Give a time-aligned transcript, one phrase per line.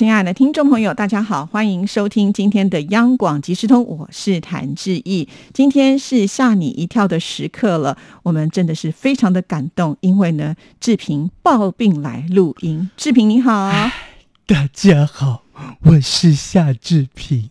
[0.00, 5.28] 亲爱的听众朋友，大家好，欢迎收听今天的央广即时通，我是谭志毅。
[5.52, 12.88] 今天是吓你一跳的时刻了，我们真的是非常的感动，因为呢，志平抱病来录音。
[12.96, 13.70] 志平你好，
[14.48, 15.42] 大家好，
[15.82, 17.50] 我是夏志平。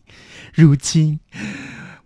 [0.51, 1.19] 如今。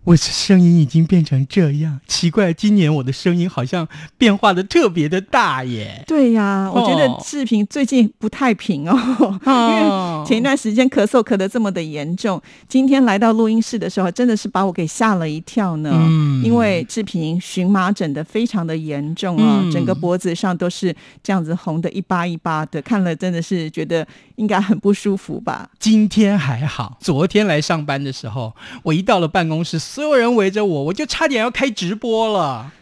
[0.04, 6.04] 我的声音已经变成这样，奇怪，今年我的声音好像变化的特别的大耶。
[6.06, 8.94] 对呀，我觉得志平最近不太平哦，
[9.46, 15.90] 因为前一段时间咳嗽咳得这么的严重，今天来到录音室的时候，真的是把我给吓了一跳呢。
[15.94, 25.70] 嗯，因为志平荨麻疹的非常的严重啊，整个脖子上都是这样子红的一疤一疤的，看了真的是觉得应该很不舒服吧。
[25.78, 29.78] 今天还好，昨天来上班的时候，我一到了办公室。
[29.78, 32.72] 所有人围着我，我就差点要开直播了。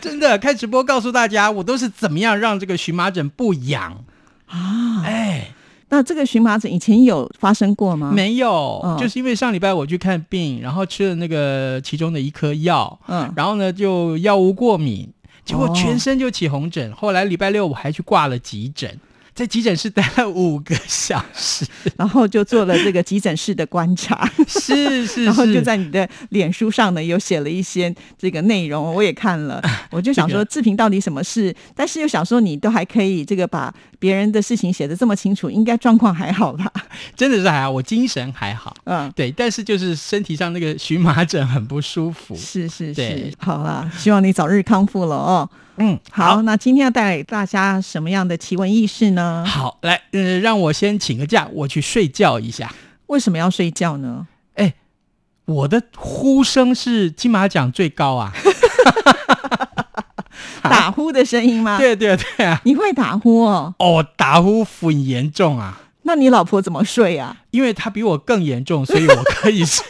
[0.00, 4.04] 真的，开直播告诉大家，我都是怎么样让这个荨麻疹不痒
[4.46, 5.02] 啊？
[5.04, 5.48] 哎，
[5.88, 8.12] 那这个荨麻疹以前有发生过吗？
[8.14, 15.08] 没有，就是因为上礼拜我去看病，然后吃了那个其中的一颗药，嗯，然后呢就药物过敏，
[15.44, 16.92] 结果全身就起红疹。
[16.92, 19.00] 后来礼拜六我还去挂了急诊。
[19.34, 21.64] 在急诊室待了五个小时，
[21.96, 36.70] 然后就做了这个急诊室的观察，是 是，然后就在你的脸书上呢，有写了一些这个内容，我也看了， 我就想说志平到底什么事，但是又想说你都还可以这个把别人的事情写的这么清楚，应该状况还好吧？
[37.16, 45.48] 真的是还好，我精神还好，嗯，对，但是就是身体上那个荨麻疹很不舒服，是是是，好了，希望你早日康复了哦。
[45.84, 49.44] 嗯，好，那今天要带给大家什么样的奇闻异事呢？
[49.44, 52.72] 好，来，呃，让我先请个假，我去睡觉一下。
[53.06, 54.28] 为什么要睡觉呢？
[54.54, 54.74] 哎，
[55.44, 58.32] 我的呼声是金马奖最高啊！
[60.62, 61.78] 打呼的声音吗？
[61.78, 62.60] 对对对啊！
[62.62, 63.74] 你会打呼哦？
[63.80, 65.80] 哦，打呼很严重啊！
[66.02, 67.38] 那你老婆怎么睡啊？
[67.50, 69.84] 因为她比我更严重，所以我可以睡。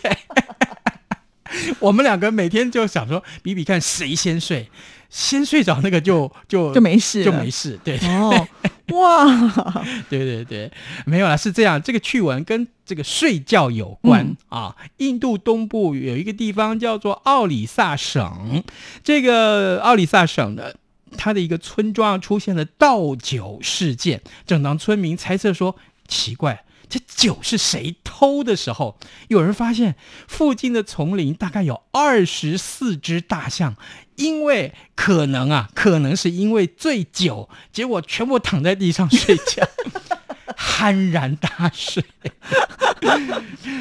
[1.80, 4.68] 我们两个每天就想说比比看谁先睡。
[5.10, 7.78] 先睡着那个就就就没事，就没事。
[7.84, 8.48] 对哦，
[8.96, 10.72] 哇，对对对，
[11.04, 11.82] 没有啦，是这样。
[11.82, 14.74] 这个趣闻跟这个睡觉有关啊。
[14.96, 18.64] 印度东部有一个地方叫做奥里萨省，
[19.04, 20.74] 这个奥里萨省的
[21.19, 24.22] 它的一个村庄出现了倒酒事件。
[24.46, 25.76] 正当村民猜测说
[26.08, 26.64] 奇怪。
[26.92, 28.98] 这酒是谁偷的时候，
[29.28, 29.97] 有人发现
[30.28, 33.76] 附近的丛林大概有二十四只大象，
[34.16, 39.66] 因为可能啊，可能是因为醉酒，结果全部躺在地上睡觉，
[40.54, 42.04] 酣然大睡。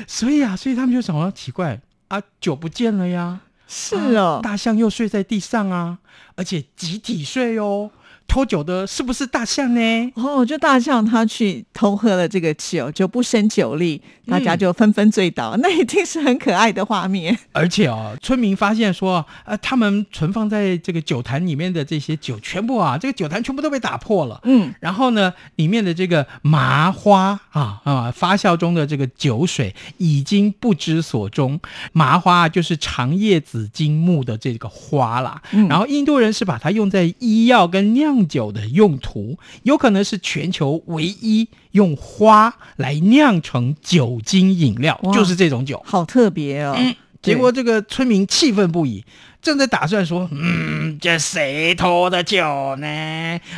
[0.07, 3.41] 所以啊，所以他们就想说奇怪啊，酒不见了呀？
[3.67, 5.99] 是哦，大象又睡在地上啊，
[6.35, 7.91] 而且集体睡哦。
[8.27, 10.13] 偷酒的是不是大象呢？
[10.15, 17.37] 哦，就大象他去偷喝了这个酒，就不胜酒力，大家就纷纷醉倒， 那一定是很可爱的画面。
[17.51, 24.39] 而且哦，村民发现说，呃，他们存放在这个酒坛里面的这些酒，全部啊，这个酒坛全部都被打破了。
[24.45, 31.59] 嗯，然后呢，里面的这个麻花啊啊，发酵中的这个酒水已经不知所踪。
[31.91, 35.41] 麻花就是长叶紫金木的这个花啦。
[35.51, 38.10] 嗯，然后印度人是把它用在医药跟酿。
[38.27, 46.77] 酒的用途有可能是全球唯一用花来酿成酒精饮料，就是这种酒，好特别哦。
[47.21, 49.05] 结果这个村民气愤不已，
[49.43, 52.87] 正在打算说：“嗯，这谁偷的酒呢？”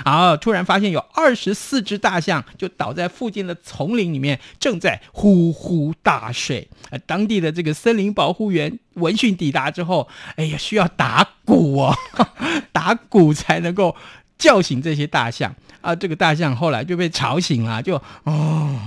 [0.03, 6.68] 然后突然发现有二十四只大象就倒在附近的丛林里面，正在呼呼大睡。
[6.90, 11.96] 呃，当地的这个森林保护员闻讯抵达之后，哎呀，需要打鼓哦，
[12.74, 13.96] 打鼓才能够。
[14.44, 15.95] 叫醒这些大象啊！
[15.95, 17.95] 这个大象后来就被吵醒了，就
[18.25, 18.78] 哦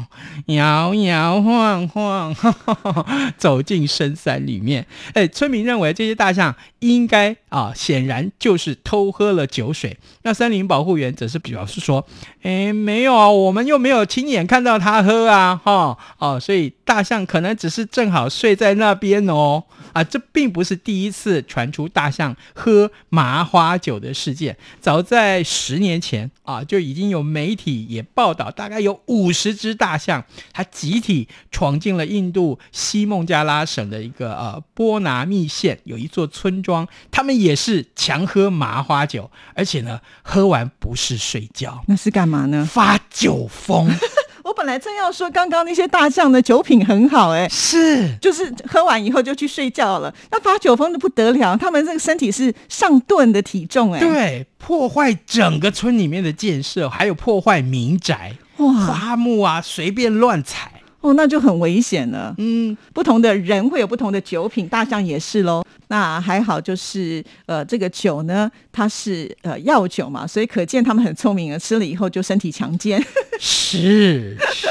[0.49, 2.37] 摇摇晃晃
[3.39, 4.87] 走进深山里面。
[5.15, 9.97] 哎，村民认为这些大象应该啊，显然就是偷喝了酒水。
[10.25, 12.07] 那森林保护员则是表示说
[12.43, 19.65] ：“哎，没有啊，我们又没有亲眼看到他喝啊，哈哦，所以大象可能只是正好睡在那边哦。”
[19.95, 24.55] 啊，这并不是第一次传出大象喝麻花酒的事件。
[24.79, 30.23] 早在十年前啊，就已经有媒体也报道，大概有五十只大象，
[30.53, 42.67] 它集体闯进了印度西孟加拉省的一个呃波拿密县，有一座村庄，他们也是强喝麻花酒，而且呢，喝完不是睡觉，那是干嘛呢？
[42.69, 43.89] 发酒疯。
[44.43, 50.15] 我本来正要说，刚刚那些大将的酒品很好，哎，是，就是喝完以后就去睡觉了。
[50.31, 60.76] 那发酒疯的不得了，他们这个身体是上顿的体重，哎，对，破坏整个村里面的建设，还有破坏民宅，哇，花木啊，随便乱踩。
[61.07, 62.35] 哦，那就很危险了。
[62.39, 65.65] 嗯，不同的人会有不同的酒品，大象也是喽。
[65.89, 73.01] 那还好，就是呃，这个酒呢，它是呃药酒嘛，所以可见他们很聪明啊，吃了以后就身体强健。
[73.39, 74.67] 是是，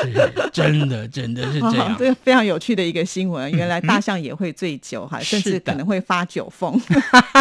[0.52, 1.96] 真的真的是这样。
[1.98, 6.78] 这个非常有趣的一个新闻，原来大象也会醉酒哈，甚至可能会发酒疯。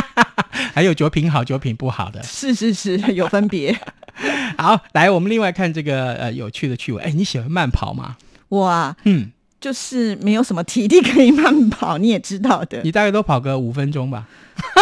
[0.72, 3.76] 还有酒品好、酒品不好的，是是是有分别。
[4.56, 7.04] 好，来我们另外看这个呃有趣的趣闻。
[7.04, 8.16] 哎，你喜欢慢跑吗？
[8.54, 9.30] 我啊，嗯，
[9.60, 12.80] 就是没有什么体力可以慢跑，你也知道的。
[12.82, 14.26] 你大概都跑个五分钟吧，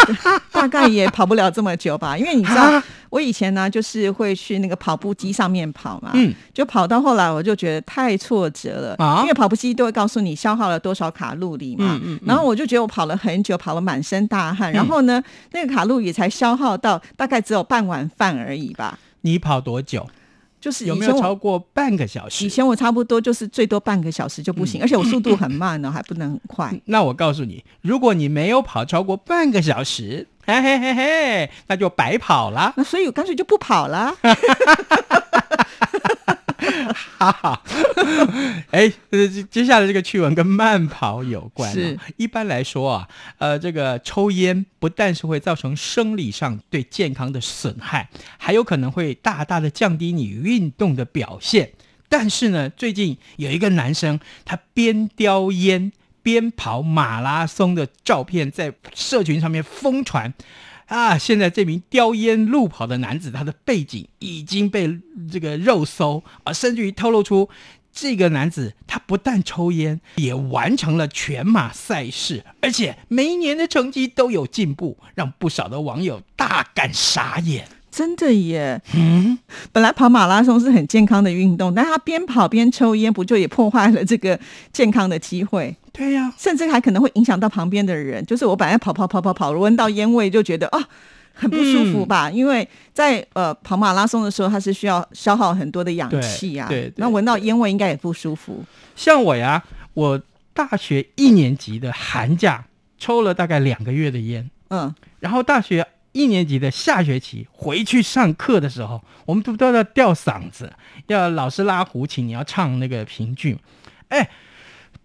[0.53, 15.23] 大概也跑不了这么久吧，因为你知道，我以前呢就是会去那个跑步机上面跑嘛，嗯，就跑到后来我就觉得太挫折了啊，因为跑步机都会告诉你消耗了多少卡路里嘛，嗯嗯，然后我就觉得我跑了很久，跑了满身大汗，然后呢，
[15.53, 18.99] 那个卡路里才消耗到大概只有半碗饭而已吧。
[19.23, 20.07] 你跑多久？
[20.62, 22.47] 就是有没有超过半个小时？
[22.47, 26.73] 以前我差不多就是最多半个小时就不行，而且我速度很慢呢，还不能很快。
[26.85, 32.73] 那我告诉你，如果你没有跑超过半个小时，嘿嘿嘿嘿，那就白跑了。
[32.79, 34.17] 那所以我干脆就不跑了。
[37.19, 37.61] 哈哈，
[38.70, 38.93] 哎，
[39.50, 41.73] 接下来这个趣闻跟慢跑有关。
[41.73, 51.73] 是，一般来说啊，呃，这个抽烟不但是会造成生理上对健康的损害，还有可能会大大的降低你运动的表现。
[52.09, 55.93] 但是呢，最近有一个男生，他边叼烟
[56.23, 60.35] 边跑马拉松的照片在社群上面疯传。
[60.87, 61.17] 啊！
[61.17, 64.99] 现在这名叼烟路跑的男子，他的背景已经被
[65.31, 67.49] 这个肉搜啊，甚至于透露出
[67.93, 77.69] 这个男子他不但抽烟，也完成了全马赛事，而且每一年的成绩都有进步，让不少的网友大感傻眼。
[77.91, 78.81] 真的耶！
[78.94, 79.39] 嗯，
[79.71, 84.41] 本来跑马拉松是很健康的运动，但他边跑边抽烟，不就也破坏了这个
[84.73, 85.77] 健康的机会？
[85.93, 88.25] 对呀，甚至还可能会影响到旁边的人。
[88.25, 90.88] 就是我本来跑跑跑跑跑，闻到烟味就觉得啊，
[91.34, 92.31] 很不舒服吧？
[92.31, 96.67] 因为在呃跑马拉松的时候，它是需要消耗很多的氧气呀。
[96.69, 98.64] 对，那闻到烟味应该也不舒服。
[98.94, 99.62] 像我呀，
[99.94, 100.20] 我
[100.52, 102.64] 大学一年级的寒假
[102.99, 105.87] 抽了大概两个月的烟，嗯，然后大学。
[106.14, 110.70] 一年级的下学期回去上课的时候，我们都都要吊嗓子，
[111.06, 113.56] 要老师拉胡琴，你要唱那个评剧。
[114.08, 114.28] 哎，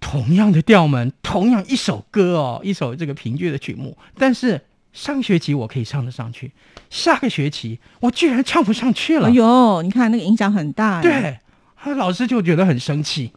[0.01, 4.62] 同样的调门，同样一首歌哦，一首这个评剧的曲目，但是
[4.97, 6.51] 上学期我可以唱得上去，
[6.89, 9.27] 下个学期我居然唱不上去了。
[9.27, 11.03] 哎呦，你看那个影响很大。
[11.03, 11.38] 对，
[11.95, 13.31] 老师就觉得很生气。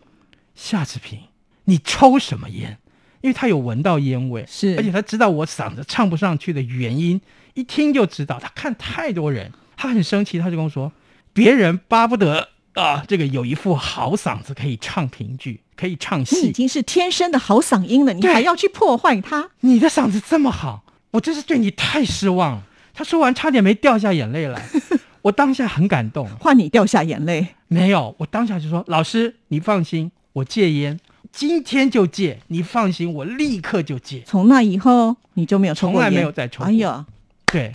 [0.54, 1.18] 夏志平，
[1.64, 2.78] 你抽什么烟？
[3.20, 7.20] 因为他有闻到烟味，是，而且他知道我嗓子唱不上去的原因。
[7.52, 10.90] 一听就知道，他看太多人，他很生气，他就跟我说
[11.34, 19.50] ：“别人巴不得啊，这个有一副好嗓子可以唱评剧，可以唱戏，你已经是天生的好嗓音了，你还要去破坏它？
[19.60, 22.62] 你的嗓子这么好，我真是对你太失望了。”
[22.92, 24.62] 他说完，差点没掉下眼泪来。
[25.22, 28.14] 我当下很感动，换你掉下眼泪没有？
[28.18, 30.98] 我当下就说：“老师，你放心，我戒烟，
[31.30, 32.40] 今天就戒。
[32.48, 34.22] 你放心，我立刻就戒。
[34.26, 36.64] 从那以后，你就没有抽过烟，没有再抽。
[36.64, 37.06] 哎呀。”
[37.52, 37.72] 对，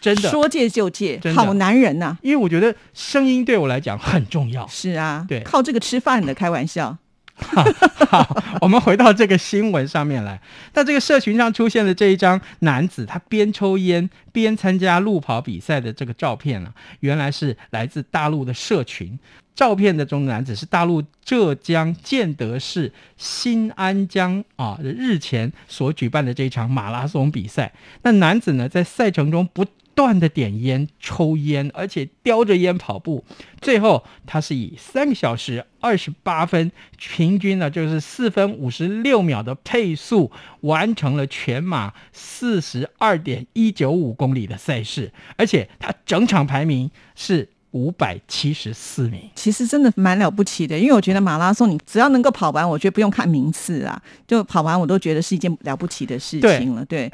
[0.00, 2.16] 真的说戒就戒，好男人呐！
[2.22, 4.66] 因为我觉得声音对我来讲很重要。
[4.68, 6.96] 是啊，对，靠这个吃饭的，开玩笑。
[7.36, 10.40] 好， 我们回到这个新闻上面来。
[10.74, 19.18] 那这个社群上出现的这一张男子，他边抽烟边参加路跑比赛的这个照片呢，原来是来自大陆的社群。
[19.54, 27.72] 照片的中男子是大陆浙江建德市新安江啊，日前所举办的这一场马拉松比赛。
[28.02, 29.64] 那男子呢，在赛程中不
[29.96, 33.24] 断的点烟、抽烟，而且叼着烟跑步。
[33.60, 47.48] 最后，他是以三个小时二十八分，平均呢就是四分五十六秒的配速，完成了全马四十二点一九五公里的赛事，而且他整场排名是。
[47.72, 56.82] 五百七十四名，其实真的蛮了不起的，因为我觉得马拉松你只要能够跑完，我觉得不用看名次啊，就跑完我都觉得是一件了不起的事情了。
[56.86, 57.10] 对，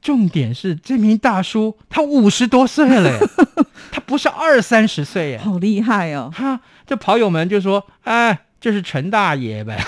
[0.00, 3.18] 重点是这名大叔他五十多岁了，
[3.90, 6.30] 他不是二三十岁耶，好厉害哦！
[6.34, 9.78] 哈，这跑友们就说：“哎，这是陈大爷呗。”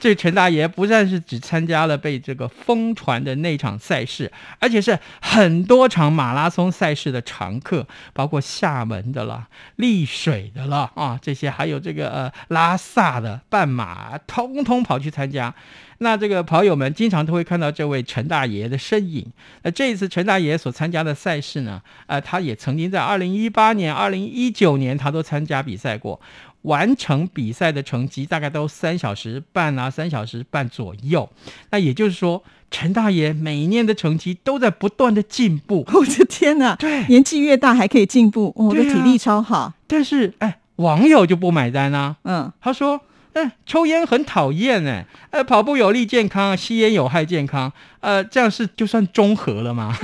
[0.00, 9.46] 这陈大爷不但是只参加了被这个疯传的那场赛事，而且是很多场马拉松赛事的常客，包括厦门的啦、
[9.76, 15.54] 丽水的啦啊，这些还有这个呃拉萨的半马，通通跑去参加。
[16.02, 19.24] 那这个跑友们经常都会看到这位陈大爷的身影。
[19.62, 26.20] 那这一次陈大爷所参加的赛事呢，呃，他也曾经在二零一八年、二零一九年他都参加比赛过，
[26.62, 31.28] 完成比赛的成绩大概都三小时半啊，三小时半左右。
[31.70, 35.84] 那也就是说，陈大爷每一年的成绩都在不断的进步。
[35.94, 36.74] 我的天哪！
[36.76, 39.72] 对，年纪越大还可以进步，我的体力超好。
[39.86, 42.16] 但是，哎，网友就不买单啊。
[42.24, 43.00] 嗯，他说。
[43.34, 49.94] 嗯，抽烟很讨厌哎，呃，跑步有利健康，吸烟有害健康，呃，这样是就算中和了吗？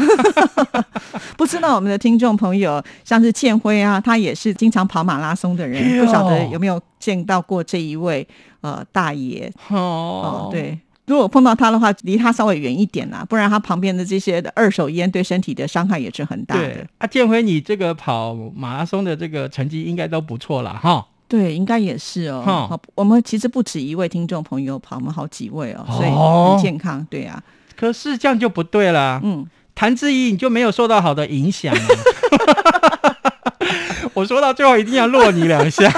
[1.37, 8.27] 不知道我们的听众朋友，像是建辉啊，他也是经常跑马拉松的人，不晓得有没有见到过这一位
[8.63, 10.49] 呃大爷哦？
[10.51, 16.87] 对，如果碰到他的话，离他稍微远一点啊，不然他旁边的这些的二手烟对身体的伤害也是很大的。
[16.99, 21.07] 啊，建辉，你这个跑马拉松的这个成绩应该都不错了哈。
[21.29, 22.43] 对，应该也是哦。
[22.45, 27.07] 好，我们其实不止一位听众朋友跑，我们好几位哦，所以很健康。
[27.11, 27.41] 对啊，
[27.77, 29.21] 可是这样就不对了。
[29.23, 31.75] 嗯，谭志毅你就没有受到好的影响。
[34.15, 35.93] 我说到最后一定要落你两下。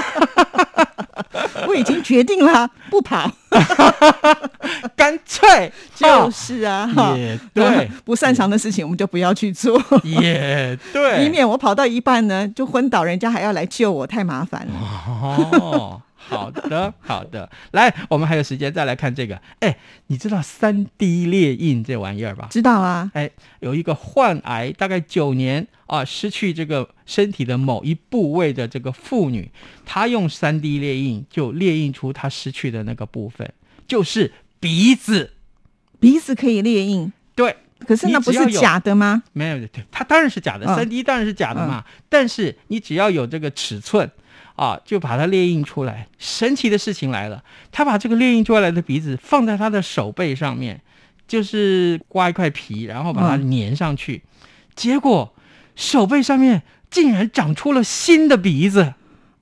[1.67, 3.31] 我已经决定了，不跑，
[4.95, 14.73] 干脆就是啊，也对，不擅长的事情我们就不要去做，也对， 以免我跑到一半呢就昏倒，人家还要来救我，太麻烦了。
[15.21, 16.01] 哦。
[16.31, 19.39] 好的，好的，来，我们还有时间再来看这个。
[19.59, 22.47] 哎，你知道三 D 列印这玩意儿吧？
[22.49, 23.11] 知道啊。
[23.13, 29.51] 哎，有一个患癌大概九年啊，失去这个身体的某一部位的这个妇女，
[29.85, 33.51] 她用三 D 列印就列印出她失去的那个部分，
[33.85, 35.33] 就是鼻子。
[35.99, 37.11] 鼻子可以列印？
[37.35, 37.57] 对。
[37.85, 39.23] 可是那不是假的吗？
[39.33, 40.65] 没有，对，它当然是假的。
[40.67, 41.83] 三 D 当然是假的嘛。
[42.07, 44.09] 但是你只要有这个尺寸。
[44.61, 46.07] 啊，就把它列印出来。
[46.19, 50.79] 神奇的事情来了，他把这个列印出来的鼻子放在他的手背上面，
[51.27, 54.21] 就是刮一块皮，然后把它粘上去。
[54.75, 55.33] 结果
[55.75, 58.93] 手背上面竟然长出了新的鼻子。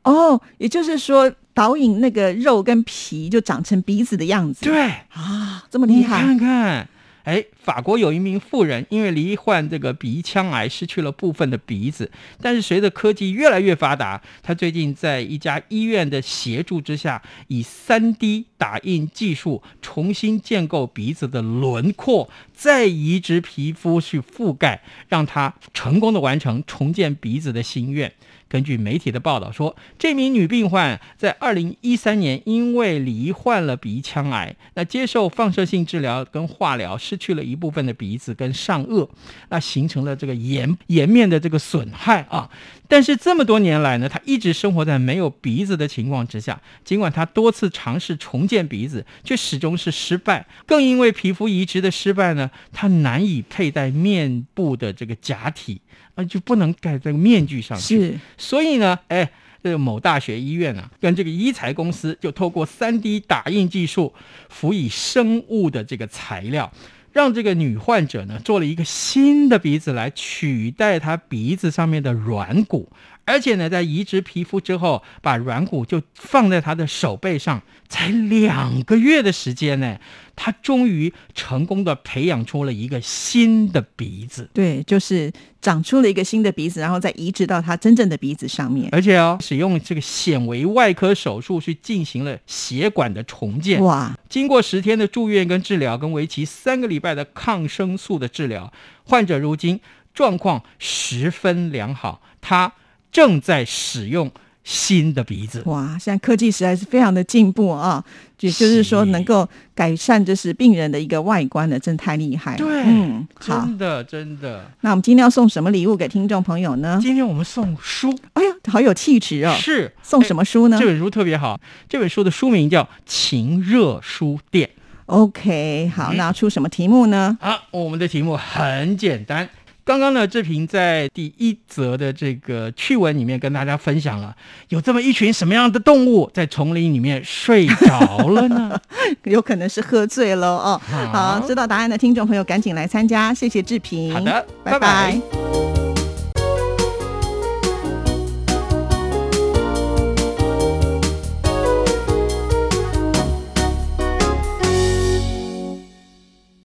[0.03, 4.63] 哦，也就是说导引那个肉跟皮就长成鼻子的样子。
[4.63, 6.88] 对啊，这么厉害，你看看。
[7.25, 12.09] 哎，法国有一名妇人因为罹患这个鼻腔癌，失去了部分的鼻子。
[12.41, 28.11] 但是随着科技越来越发达，她最近在一家医院的协助之下，以 3D 打印技术重新建构鼻子的轮廓，再移植皮肤去覆盖，让她成功的完成重建鼻子的心愿。
[28.47, 39.07] 根据媒体的报道说，这名女病患在二零一三年因为罹患了鼻腔癌，那接受放射性治疗跟化疗，失去了一部分的鼻子跟上颚，
[39.49, 42.49] 那形成了这个颜颜面的这个损害啊。
[42.87, 46.59] 但是这么多年来呢，他一直生活在没有鼻子的情况之下。
[46.83, 50.47] 尽管他多次尝试重建鼻子，却始终是失败。
[50.65, 55.81] 更因为皮肤移植的失败呢，他难以佩戴面部的这个假体
[56.15, 56.23] 啊。
[56.23, 59.27] 就不能盖这个面具上去，是，所以呢，哎，
[59.63, 64.13] 这个某大学医院啊，跟这个医材公司就透过三 D 打印技术，
[64.49, 66.71] 辅以生物的这个材料，
[67.11, 72.91] 让这个女患者呢做了一个新的鼻子来取代她鼻子上面的软骨。
[73.29, 80.00] 而且呢，在移植皮肤之后，把软骨就放在他的手背上，才两个月的时间呢，
[80.36, 84.50] 他终于成功的培养出了一个新的鼻子。
[84.51, 85.31] 对，就是
[85.62, 88.89] 长出了一个新的鼻子，然后再移植到他真正的鼻子上面。
[88.91, 93.79] 而且哦，使用这个显微外科手术去进行了血管的重建。
[93.83, 94.17] 哇！
[94.27, 99.79] 经过十天的住院跟治疗，跟为期三个礼拜的抗生素的治疗，患者如今
[100.15, 102.24] 状况十分良好。
[102.41, 102.74] 他。
[103.11, 104.31] 正在使用
[104.63, 105.97] 新的鼻子哇！
[105.99, 108.03] 现在科技实在是非常的进步啊，
[108.39, 112.55] 也就是说能够改善就是病人的一个外观的，真太厉害。
[112.55, 114.69] 对，嗯，真的真的。
[114.81, 116.99] 那我们今天要送什么礼物给听众朋友呢？
[117.01, 118.13] 今天我们送书。
[118.33, 119.55] 哎呀，好有气质哦！
[119.59, 120.77] 是送什么书呢？
[120.79, 124.67] 这本书特别好，这本书的书名叫《情热书店》。
[125.07, 127.35] OK，好， 那出什么题目呢？
[127.41, 129.49] 啊，我们的题目很简单。
[129.89, 134.36] 刚刚呢，志平在第一则的这个趣闻里面跟大家分享了，
[134.67, 138.79] 有这么一群什么样的动物在丛林里面睡着了呢？
[139.25, 140.79] 有可能是喝醉了哦。
[141.12, 144.13] 好，知道答案的听众朋友赶紧来参加，谢谢志平。
[144.13, 145.19] 好的，拜拜。